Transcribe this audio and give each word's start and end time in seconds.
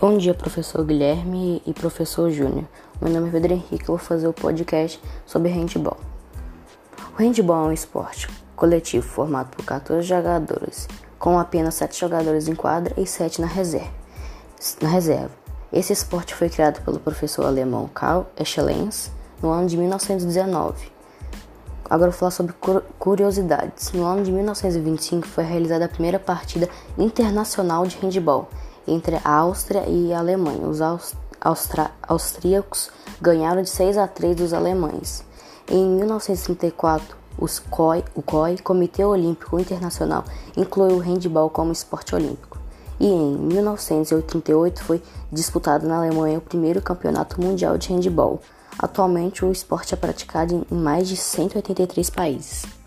Bom 0.00 0.16
dia, 0.16 0.32
professor 0.32 0.84
Guilherme 0.84 1.60
e 1.66 1.74
professor 1.74 2.30
Júnior. 2.30 2.66
Meu 3.02 3.12
nome 3.12 3.30
é 3.30 3.32
Pedro 3.32 3.54
Henrique 3.54 3.82
e 3.82 3.86
vou 3.88 3.98
fazer 3.98 4.28
o 4.28 4.32
podcast 4.32 5.02
sobre 5.26 5.50
handball. 5.50 5.96
O 7.14 7.20
handball 7.20 7.64
é 7.64 7.68
um 7.70 7.72
esporte 7.72 8.28
coletivo 8.54 9.04
formado 9.04 9.48
por 9.48 9.64
14 9.64 10.06
jogadores, 10.06 10.86
com 11.18 11.36
apenas 11.36 11.74
7 11.74 11.98
jogadores 11.98 12.46
em 12.46 12.54
quadra 12.54 12.94
e 12.96 13.04
7 13.04 13.40
na 13.40 13.48
reserva. 13.48 13.90
Na 14.80 14.88
reserva. 14.88 15.32
Esse 15.72 15.92
esporte 15.92 16.32
foi 16.32 16.48
criado 16.48 16.80
pelo 16.84 17.00
professor 17.00 17.46
alemão 17.46 17.90
Karl 17.92 18.26
Eschlenz 18.38 19.10
no 19.42 19.50
ano 19.50 19.66
de 19.66 19.76
1919. 19.76 20.92
Agora 21.90 22.12
vou 22.12 22.20
falar 22.20 22.30
sobre 22.30 22.54
curiosidades. 23.00 23.90
No 23.90 24.04
ano 24.04 24.22
de 24.22 24.30
1925 24.30 25.26
foi 25.26 25.42
realizada 25.42 25.86
a 25.86 25.88
primeira 25.88 26.20
partida 26.20 26.68
internacional 26.96 27.84
de 27.84 27.96
handball 27.96 28.48
entre 28.88 29.16
a 29.24 29.30
Áustria 29.30 29.84
e 29.86 30.12
a 30.12 30.18
Alemanha. 30.18 30.66
Os 30.66 30.80
austríacos 32.08 32.90
ganharam 33.20 33.62
de 33.62 33.70
6 33.70 33.96
a 33.98 34.08
3 34.08 34.36
dos 34.36 34.52
alemães. 34.52 35.24
Em 35.70 35.86
1934, 35.86 37.16
os 37.38 37.58
COI, 37.58 38.04
o 38.14 38.22
COI, 38.22 38.58
Comitê 38.58 39.04
Olímpico 39.04 39.58
Internacional, 39.60 40.24
incluiu 40.56 40.96
o 40.96 41.00
handball 41.00 41.50
como 41.50 41.70
esporte 41.70 42.14
olímpico. 42.14 42.58
E 42.98 43.06
em 43.06 43.36
1988 43.36 44.82
foi 44.82 45.00
disputado 45.30 45.86
na 45.86 45.98
Alemanha 45.98 46.38
o 46.38 46.42
primeiro 46.42 46.82
campeonato 46.82 47.40
mundial 47.40 47.78
de 47.78 47.92
handball. 47.92 48.40
Atualmente 48.76 49.44
o 49.44 49.52
esporte 49.52 49.94
é 49.94 49.96
praticado 49.96 50.66
em 50.68 50.74
mais 50.74 51.08
de 51.08 51.16
183 51.16 52.10
países. 52.10 52.77